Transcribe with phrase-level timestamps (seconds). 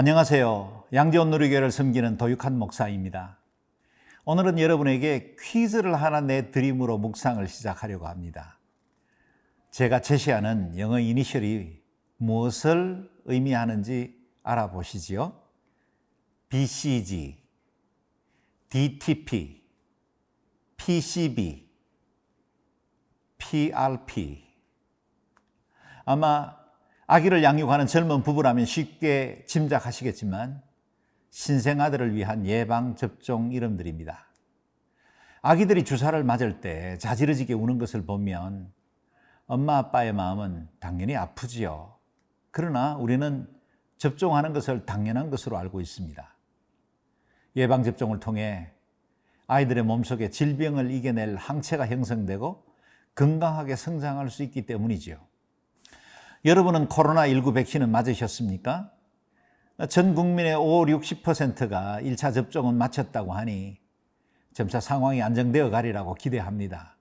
[0.00, 0.84] 안녕하세요.
[0.92, 3.36] 양재원 누리교회를 섬기는 도육한 목사입니다.
[4.26, 8.60] 오늘은 여러분에게 퀴즈를 하나 내드림으로 묵상을 시작하려고 합니다.
[9.72, 11.82] 제가 제시하는 영어 이니셜이
[12.18, 15.32] 무엇을 의미하는지 알아보시지요?
[16.48, 17.42] BCG,
[18.70, 19.64] DTP,
[20.76, 21.68] PCB,
[23.36, 24.44] PRP.
[26.04, 26.56] 아마
[27.10, 30.60] 아기를 양육하는 젊은 부부라면 쉽게 짐작하시겠지만
[31.30, 34.26] 신생아들을 위한 예방접종 이름들입니다.
[35.40, 38.70] 아기들이 주사를 맞을 때 자지러지게 우는 것을 보면
[39.46, 41.96] 엄마 아빠의 마음은 당연히 아프지요.
[42.50, 43.48] 그러나 우리는
[43.96, 46.36] 접종하는 것을 당연한 것으로 알고 있습니다.
[47.56, 48.70] 예방접종을 통해
[49.46, 52.66] 아이들의 몸속에 질병을 이겨낼 항체가 형성되고
[53.14, 55.27] 건강하게 성장할 수 있기 때문이지요.
[56.44, 58.92] 여러분은 코로나19 백신은 맞으셨습니까?
[59.88, 63.78] 전 국민의 5, 60%가 1차 접종은 마쳤다고 하니
[64.52, 66.96] 점차 상황이 안정되어 가리라고 기대합니다.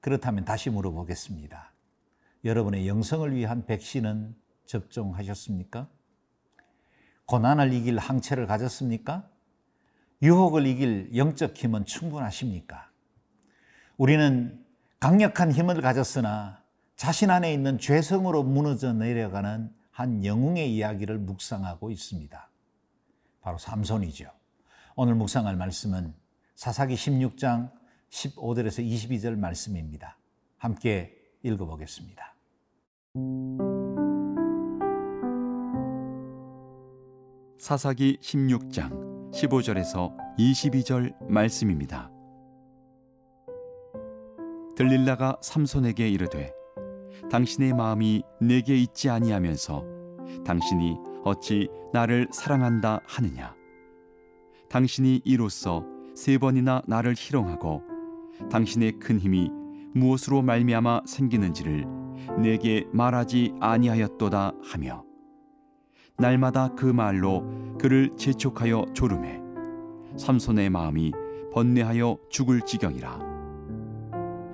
[0.00, 1.72] 그렇다면 다시 물어보겠습니다.
[2.44, 4.34] 여러분의 영성을 위한 백신은
[4.66, 5.88] 접종하셨습니까?
[7.26, 9.28] 고난을 이길 항체를 가졌습니까?
[10.22, 12.90] 유혹을 이길 영적 힘은 충분하십니까?
[13.96, 14.62] 우리는
[15.00, 16.63] 강력한 힘을 가졌으나
[16.96, 22.50] 자신 안에 있는 죄성으로 무너져 내려가는 한 영웅의 이야기를 묵상하고 있습니다.
[23.40, 24.30] 바로 삼손이죠.
[24.96, 26.14] 오늘 묵상할 말씀은
[26.54, 27.70] 사사기 16장
[28.10, 30.16] 15절에서 22절 말씀입니다.
[30.56, 32.34] 함께 읽어보겠습니다.
[37.58, 42.10] 사사기 16장 15절에서 22절 말씀입니다.
[44.76, 46.52] 들릴라가 삼손에게 이르되
[47.34, 49.84] 당신의 마음이 내게 있지 아니하면서
[50.46, 53.56] 당신이 어찌 나를 사랑한다 하느냐?
[54.70, 55.84] 당신이 이로써
[56.14, 57.82] 세 번이나 나를 희롱하고
[58.52, 59.50] 당신의 큰 힘이
[59.94, 61.86] 무엇으로 말미암아 생기는지를
[62.40, 65.04] 내게 말하지 아니하였도다 하며
[66.16, 67.44] 날마다 그 말로
[67.80, 69.40] 그를 재촉하여 조름해
[70.16, 71.10] 삼손의 마음이
[71.52, 73.33] 번뇌하여 죽을 지경이라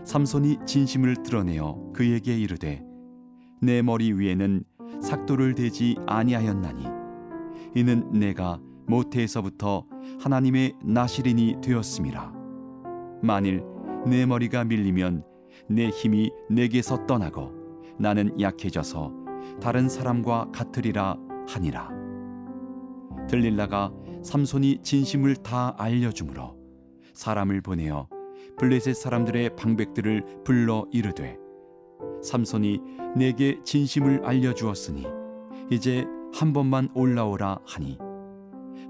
[0.04, 2.82] 삼손이 진심을 드러내어 그에게 이르되
[3.60, 4.64] 내 머리 위에는
[5.02, 6.84] 삭도를 대지 아니하였나니
[7.74, 9.86] 이는 내가 모태에서부터
[10.20, 12.32] 하나님의 나시린이 되었음이라.
[13.22, 13.62] 만일
[14.06, 15.24] 내 머리가 밀리면
[15.68, 17.52] 내 힘이 내게서 떠나고
[17.98, 19.12] 나는 약해져서
[19.60, 21.16] 다른 사람과 같으리라
[21.48, 21.90] 하니라.
[23.28, 26.56] 들릴라가 삼손이 진심을 다 알려주므로
[27.14, 28.08] 사람을 보내어
[28.60, 31.38] 블레셋 사람들의 방백들을 불러 이르되
[32.22, 32.82] 삼손이
[33.16, 35.06] 내게 진심을 알려 주었으니
[35.70, 36.04] 이제
[36.34, 37.96] 한 번만 올라오라 하니.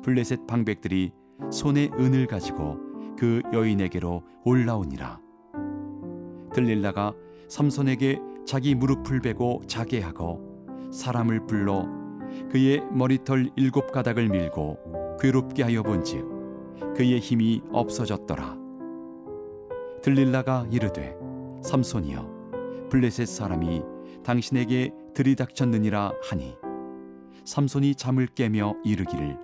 [0.02, 1.12] 블레셋 방백들이
[1.52, 2.78] 손에 은을 가지고
[3.16, 5.20] 그 여인에게로 올라오니라.
[6.52, 7.14] 들릴라가
[7.48, 11.86] 삼손에게 자기 무릎을 베고 자게 하고 사람을 불러
[12.50, 18.59] 그의 머리털 일곱 가닥을 밀고 괴롭게 하여 본즉 그의 힘이 없어졌더라
[20.02, 21.14] 들릴라가 이르되
[21.62, 23.82] 삼손이여 블레셋 사람이
[24.24, 26.56] 당신에게 들이닥쳤느니라 하니
[27.44, 29.36] 삼손이 잠을 깨며 이르기를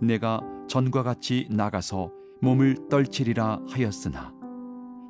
[0.00, 4.34] 내가 전과 같이 나가서 몸을 떨치리라 하였으나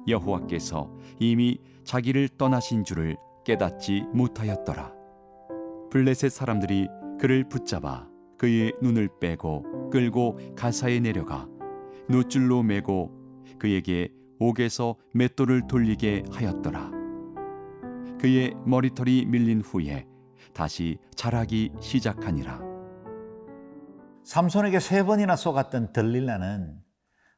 [0.07, 4.93] 여호와께서 이미 자기를 떠나신 줄을 깨닫지 못하였더라.
[5.91, 6.89] 블레셋 사람들이
[7.19, 8.09] 그를 붙잡아
[8.39, 11.49] 그의 눈을 빼고 끌고 가사에 내려가
[12.09, 13.13] 노줄로 매고
[13.59, 14.09] 그에게
[14.41, 16.91] 옥에서 맷돌을 돌리게 하였더라.
[18.19, 20.07] 그의 머리털이 밀린 후에
[20.55, 22.61] 다시 자라기 시작하니라.
[24.25, 26.81] 삼손에게 세 번이나 쏘갔던 들릴라는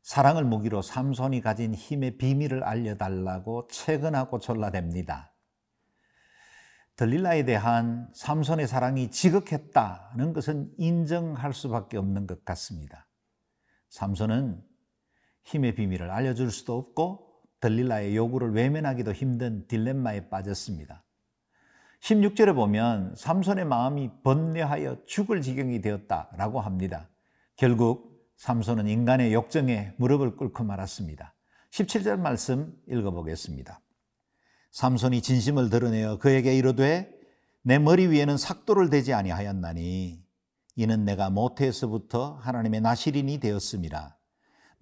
[0.02, 5.30] 사랑을 무기로 삼손이 가진 힘의 비밀을 알려달라고 채근하고 졸라댑니다.
[6.96, 13.08] 들릴라에 대한 삼손의 사랑이 지극했다는 것은 인정할 수밖에 없는 것 같습니다.
[13.88, 14.71] 삼손은
[15.44, 21.04] 힘의 비밀을 알려줄 수도 없고 들릴라의 요구를 외면하기도 힘든 딜레마에 빠졌습니다.
[22.00, 27.08] 16절에 보면 삼손의 마음이 번뇌하여 죽을 지경이 되었다라고 합니다.
[27.56, 31.34] 결국 삼손은 인간의 욕정에 무릎을 꿇고 말았습니다.
[31.70, 33.80] 17절 말씀 읽어보겠습니다.
[34.72, 37.12] 삼손이 진심을 드러내어 그에게 이르되
[37.62, 40.24] 내 머리 위에는 삭도를 대지 아니하였나니
[40.74, 44.16] 이는 내가 모태에서부터 하나님의 나시린이 되었음이라.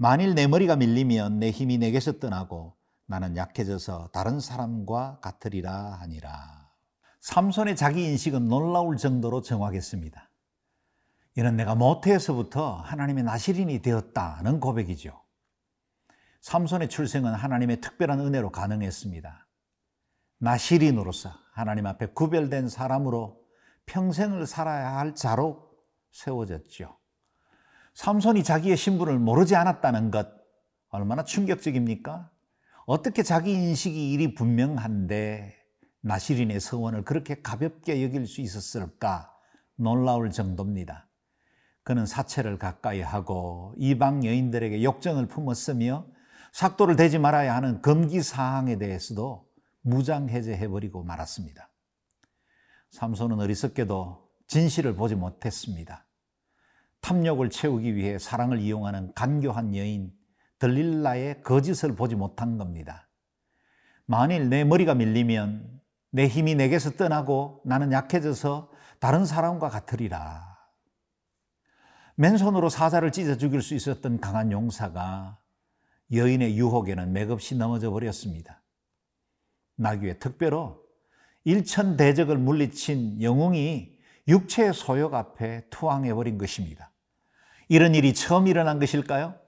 [0.03, 2.75] 만일 내 머리가 밀리면 내 힘이 내게서 떠나고
[3.05, 6.71] 나는 약해져서 다른 사람과 같으리라 하니라.
[7.21, 10.31] 삼손의 자기 인식은 놀라울 정도로 정확했습니다.
[11.37, 15.23] 이는 내가 모태에서부터 하나님의 나시린이 되었다는 고백이죠.
[16.41, 19.49] 삼손의 출생은 하나님의 특별한 은혜로 가능했습니다.
[20.39, 23.39] 나시린으로서 하나님 앞에 구별된 사람으로
[23.85, 25.71] 평생을 살아야 할 자로
[26.11, 27.00] 세워졌죠.
[27.95, 30.29] 삼손이 자기의 신분을 모르지 않았다는 것
[30.91, 32.31] 얼마나 충격적입니까?
[32.87, 35.57] 어떻게 자기 인식이 이리 분명한데
[36.01, 39.33] 나시린의 서원을 그렇게 가볍게 여길 수 있었을까
[39.77, 41.09] 놀라울 정도입니다.
[41.83, 46.07] 그는 사체를 가까이 하고 이방 여인들에게 욕정을 품었으며
[46.53, 49.49] 삭도를 대지 말아야 하는 금기 사항에 대해서도
[49.83, 51.71] 무장 해제해버리고 말았습니다.
[52.91, 56.05] 삼손은 어리석게도 진실을 보지 못했습니다.
[57.01, 60.13] 탐욕을 채우기 위해 사랑을 이용하는 간교한 여인
[60.59, 63.09] 들릴라의 거짓을 보지 못한 겁니다.
[64.07, 65.81] 만일 내 머리가 밀리면
[66.11, 70.59] 내 힘이 내게서 떠나고 나는 약해져서 다른 사람과 같으리라.
[72.17, 75.39] 맨손으로 사자를 찢어 죽일 수 있었던 강한 용사가
[76.13, 78.63] 여인의 유혹에는 맥없이 넘어져 버렸습니다.
[79.77, 80.83] 나귀의 특별로
[81.45, 83.90] 일천 대적을 물리친 영웅이
[84.31, 86.93] 육체의 소욕 앞에 투항해 버린 것입니다.
[87.69, 89.39] 이런 일이 처음 일어난 것일까요?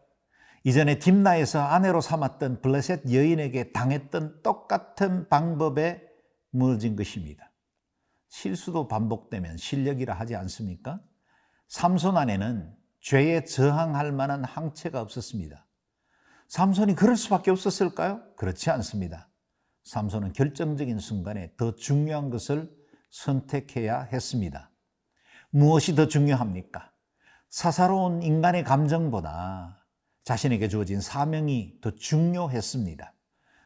[0.64, 6.02] 이전에 딥나에서 아내로 삼았던 블레셋 여인에게 당했던 똑같은 방법에
[6.50, 7.50] 무너진 것입니다.
[8.28, 11.00] 실수도 반복되면 실력이라 하지 않습니까?
[11.68, 15.66] 삼손 안에는 죄에 저항할 만한 항체가 없었습니다.
[16.48, 18.22] 삼손이 그럴 수밖에 없었을까요?
[18.36, 19.28] 그렇지 않습니다.
[19.84, 22.70] 삼손은 결정적인 순간에 더 중요한 것을
[23.10, 24.71] 선택해야 했습니다.
[25.52, 26.90] 무엇이 더 중요합니까?
[27.50, 29.84] 사사로운 인간의 감정보다
[30.24, 33.12] 자신에게 주어진 사명이 더 중요했습니다.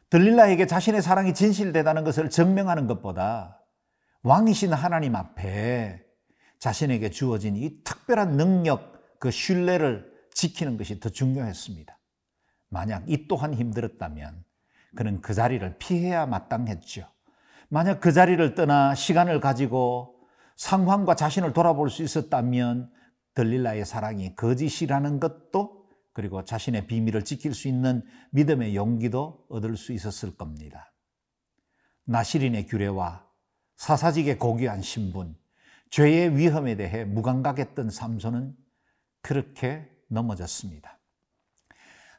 [0.09, 3.63] 들릴라에게 자신의 사랑이 진실되다는 것을 증명하는 것보다
[4.23, 6.03] 왕이신 하나님 앞에
[6.59, 11.97] 자신에게 주어진 이 특별한 능력, 그 신뢰를 지키는 것이 더 중요했습니다.
[12.69, 14.43] 만약 이 또한 힘들었다면
[14.95, 17.07] 그는 그 자리를 피해야 마땅했죠.
[17.69, 20.16] 만약 그 자리를 떠나 시간을 가지고
[20.57, 22.91] 상황과 자신을 돌아볼 수 있었다면
[23.35, 30.35] 들릴라의 사랑이 거짓이라는 것도 그리고 자신의 비밀을 지킬 수 있는 믿음의 용기도 얻을 수 있었을
[30.35, 30.91] 겁니다.
[32.05, 33.27] 나시린의 규례와
[33.75, 35.37] 사사직의 고귀한 신분,
[35.91, 38.55] 죄의 위험에 대해 무감각했던 삼손은
[39.21, 40.99] 그렇게 넘어졌습니다.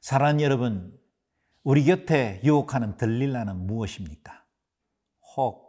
[0.00, 0.96] 사랑하는 여러분,
[1.64, 4.44] 우리 곁에 유혹하는 들릴라는 무엇입니까?
[5.36, 5.68] 혹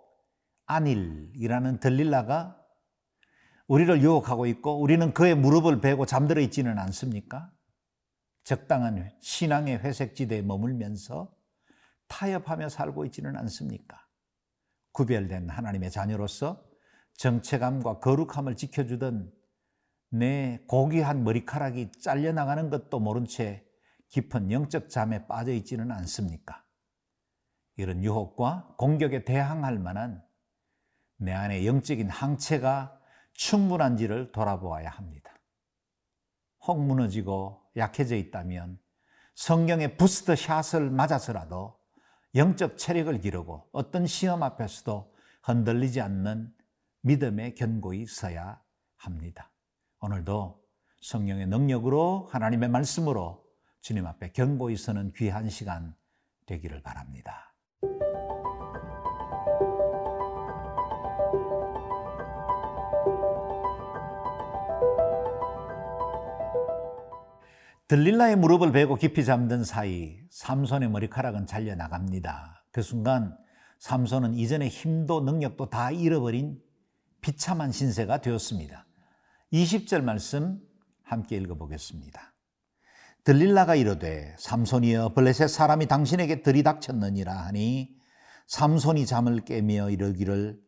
[0.68, 2.58] 아닐이라는 들릴라가
[3.69, 7.51] 우리를 유혹하고 있고 우리는 그의 무릎을 베고 잠들어 있지는 않습니까?
[8.44, 11.31] 적당한 신앙의 회색지대에 머물면서
[12.07, 14.04] 타협하며 살고 있지는 않습니까?
[14.92, 16.66] 구별된 하나님의 자녀로서
[17.13, 19.31] 정체감과 거룩함을 지켜주던
[20.10, 23.63] 내 고귀한 머리카락이 잘려나가는 것도 모른 채
[24.07, 26.66] 깊은 영적 잠에 빠져 있지는 않습니까?
[27.77, 30.24] 이런 유혹과 공격에 대항할 만한
[31.18, 32.98] 내 안에 영적인 항체가
[33.40, 35.31] 충분한지를 돌아보아야 합니다.
[36.68, 38.78] 혹 무너지고 약해져 있다면
[39.36, 41.80] 성경의 부스터 샷을 맞아서라도
[42.36, 46.54] 영적 체력을 기르고 어떤 시험 앞에서도 흔들리지 않는
[47.02, 48.62] 믿음의 견고히 서야
[48.98, 49.50] 합니다.
[50.02, 50.62] 오늘도
[51.02, 53.46] 성령의 능력으로 하나님의 말씀으로
[53.80, 55.96] 주님 앞에 견고히 서는 귀한 시간
[56.46, 57.56] 되기를 바랍니다.
[67.90, 72.64] 들릴라의 무릎을 베고 깊이 잠든 사이 삼손의 머리카락은 잘려 나갑니다.
[72.72, 73.36] 그 순간
[73.80, 76.60] 삼손은 이전의 힘도 능력도 다 잃어버린
[77.19, 78.86] 비참한 신세가 되었습니다.
[79.52, 80.60] 20절 말씀
[81.02, 82.36] 함께 읽어보겠습니다.
[83.24, 87.90] 들릴라가 이르되 삼손이여 블레셋 사람이 당신에게 들이닥쳤느니라 하니
[88.46, 90.60] 삼손이 잠을 깨며 이르기를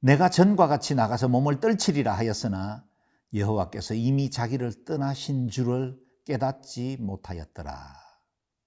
[0.00, 2.84] 내가 전과 같이 나가서 몸을 떨치리라 하였으나
[3.32, 8.02] 여호와께서 이미 자기를 떠나신 줄을 깨닫지 못하였더라.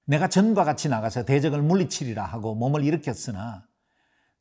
[0.05, 3.67] 내가 전과 같이 나가서 대적을 물리치리라 하고 몸을 일으켰으나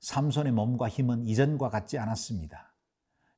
[0.00, 2.74] 삼손의 몸과 힘은 이전과 같지 않았습니다.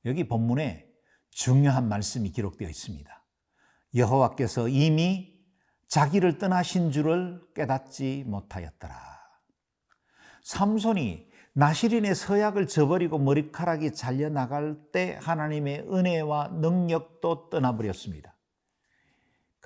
[0.05, 0.87] 여기 본문에
[1.31, 3.25] 중요한 말씀이 기록되어 있습니다.
[3.95, 5.37] 여호와께서 이미
[5.89, 8.95] 자기를 떠나신 줄을 깨닫지 못하였더라.
[10.43, 18.36] 삼손이 나시린의 서약을 저버리고 머리카락이 잘려 나갈 때 하나님의 은혜와 능력도 떠나버렸습니다.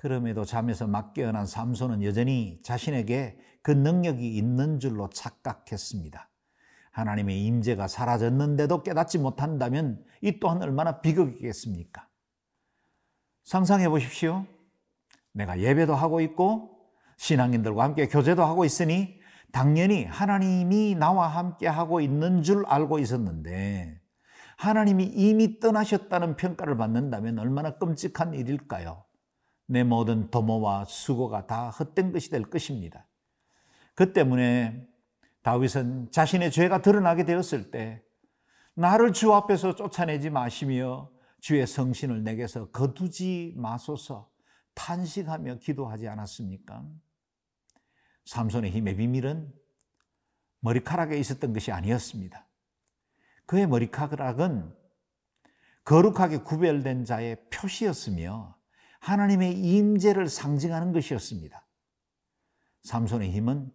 [0.01, 6.27] 그럼에도 잠에서 막 깨어난 삼손은 여전히 자신에게 그 능력이 있는 줄로 착각했습니다.
[6.89, 12.07] 하나님의 임재가 사라졌는데도 깨닫지 못한다면 이 또한 얼마나 비극이겠습니까?
[13.43, 14.47] 상상해 보십시오.
[15.33, 16.79] 내가 예배도 하고 있고
[17.17, 19.19] 신앙인들과 함께 교제도 하고 있으니
[19.51, 24.01] 당연히 하나님이 나와 함께 하고 있는 줄 알고 있었는데
[24.57, 29.03] 하나님이 이미 떠나셨다는 평가를 받는다면 얼마나 끔찍한 일일까요?
[29.71, 33.07] 내 모든 도모와 수고가 다 헛된 것이 될 것입니다.
[33.95, 34.85] 그 때문에
[35.43, 38.03] 다윗은 자신의 죄가 드러나게 되었을 때
[38.73, 41.09] 나를 주 앞에서 쫓아내지 마시며
[41.39, 44.29] 주의 성신을 내게서 거두지 마소서
[44.73, 46.85] 탄식하며 기도하지 않았습니까?
[48.25, 49.53] 삼손의 힘의 비밀은
[50.59, 52.45] 머리카락에 있었던 것이 아니었습니다.
[53.45, 54.75] 그의 머리카락은
[55.85, 58.59] 거룩하게 구별된 자의 표시였으며
[59.01, 61.67] 하나님의 임재를 상징하는 것이었습니다.
[62.83, 63.71] 삼손의 힘은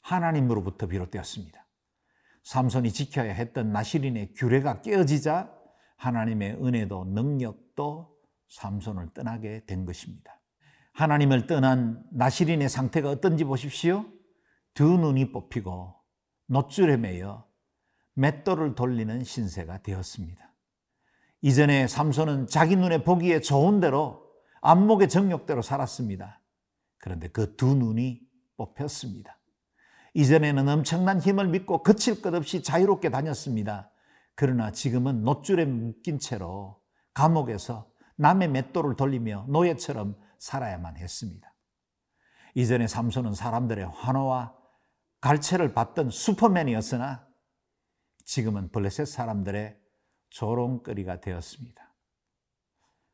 [0.00, 1.66] 하나님으로부터 비롯되었습니다.
[2.44, 5.52] 삼손이 지켜야 했던 나시린의 규례가 깨어지자
[5.96, 8.16] 하나님의 은혜도 능력도
[8.48, 10.40] 삼손을 떠나게 된 것입니다.
[10.92, 14.04] 하나님을 떠난 나시린의 상태가 어떤지 보십시오.
[14.74, 15.94] 두 눈이 뽑히고
[16.46, 17.46] 노줄에 매여
[18.14, 20.52] 맷돌을 돌리는 신세가 되었습니다.
[21.42, 24.29] 이전에 삼손은 자기 눈에 보기에 좋은 대로
[24.60, 26.40] 안목의 정욕대로 살았습니다.
[26.98, 28.20] 그런데 그 두 눈이
[28.56, 29.38] 뽑혔습니다.
[30.14, 33.90] 이전에는 엄청난 힘을 믿고 거칠 것 없이 자유롭게 다녔습니다.
[34.34, 36.82] 그러나 지금은 노줄에 묶인 채로
[37.14, 41.54] 감옥에서 남의 맷돌을 돌리며 노예처럼 살아야만 했습니다.
[42.54, 44.54] 이전에 삼손은 사람들의 환호와
[45.20, 47.26] 갈채를 받던 슈퍼맨이었으나
[48.24, 49.78] 지금은 블레셋 사람들의
[50.30, 51.89] 조롱거리가 되었습니다.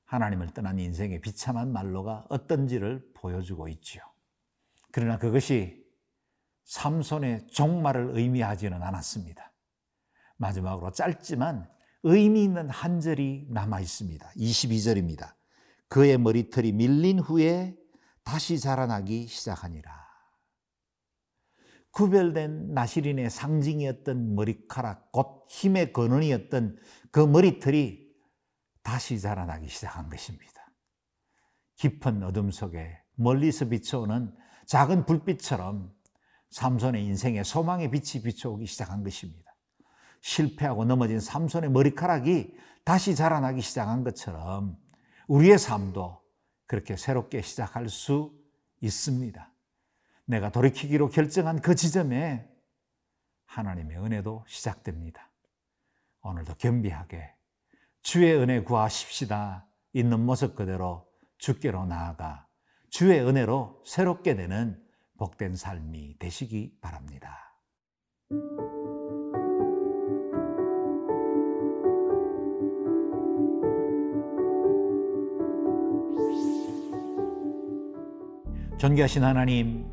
[0.06, 4.02] 하나님을 떠난 인생의 비참한 말로가 어떤지를 보여주고 있지요.
[4.92, 5.84] 그러나 그것이
[6.64, 9.52] 삼손의 종말을 의미하지는 않았습니다.
[10.36, 11.68] 마지막으로 짧지만
[12.02, 14.30] 의미 있는 한 절이 남아 있습니다.
[14.36, 15.34] 22절입니다.
[15.88, 17.76] 그의 머리털이 밀린 후에
[18.22, 20.06] 다시 자라나기 시작하니라.
[21.92, 26.76] 구별된 나시린의 상징이었던 머리카락, 곧 힘의 근원이었던
[27.10, 28.05] 그 머리털이
[28.86, 30.64] 다시 자라나기 시작한 것입니다.
[31.74, 34.32] 깊은 어둠 속에 멀리서 비춰오는
[34.66, 35.92] 작은 불빛처럼
[36.50, 39.52] 삼손의 인생에 소망의 빛이 비춰오기 시작한 것입니다.
[40.20, 44.78] 실패하고 넘어진 삼손의 머리카락이 다시 자라나기 시작한 것처럼
[45.26, 46.22] 우리의 삶도
[46.66, 48.38] 그렇게 새롭게 시작할 수
[48.82, 49.52] 있습니다.
[50.26, 52.48] 내가 돌이키기로 결정한 그 지점에
[53.46, 55.28] 하나님의 은혜도 시작됩니다.
[56.22, 57.35] 오늘도 겸비하게
[58.06, 59.66] 주의 은혜 구하십시다.
[59.92, 61.08] 있는 모습 그대로
[61.38, 62.46] 주께로 나아가
[62.88, 64.80] 주의 은혜로 새롭게 되는
[65.18, 67.36] 복된 삶이 되시기 바랍니다.
[78.78, 79.84] 존귀하신 하나님,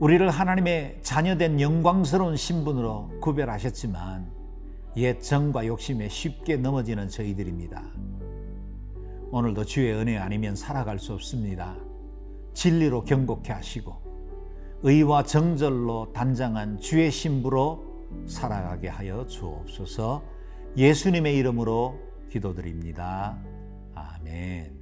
[0.00, 4.37] 우리를 하나님의 자녀된 영광스러운 신분으로 구별하셨지만
[4.96, 7.82] 옛 정과 욕심에 쉽게 넘어지는 저희들입니다.
[9.30, 11.76] 오늘도 주의 은혜 아니면 살아갈 수 없습니다.
[12.54, 14.08] 진리로 경고케 하시고
[14.82, 17.84] 의와 정절로 단장한 주의 신부로
[18.26, 20.22] 살아가게 하여 주옵소서
[20.76, 21.98] 예수님의 이름으로
[22.30, 23.38] 기도드립니다.
[23.94, 24.78] 아멘.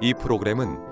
[0.00, 0.91] 이 프로그램은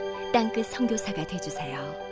[0.31, 2.10] 땅끝 선교사가 되주세요.